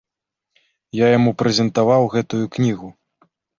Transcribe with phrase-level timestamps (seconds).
[0.99, 2.93] Я яму прэзентаваў гэтую кнігу.